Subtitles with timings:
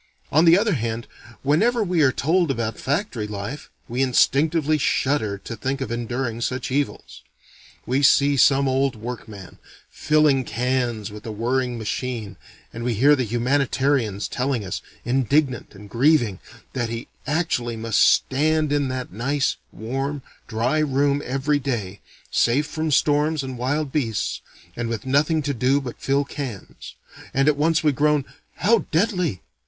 [0.31, 1.07] On the other hand
[1.43, 6.71] whenever we are told about factory life, we instinctively shudder to think of enduring such
[6.71, 7.21] evils.
[7.85, 9.59] We see some old work man,
[9.91, 12.35] filling cans with a whirring machine;
[12.73, 16.39] and we hear the humanitarians telling us, indignant and grieving,
[16.73, 21.99] that he actually must stand in that nice, warm, dry room every day,
[22.31, 24.41] safe from storms and wild beasts,
[24.75, 26.95] and with nothing to do but fill cans;
[27.35, 28.25] and at once we groan:
[28.55, 29.41] "How deadly!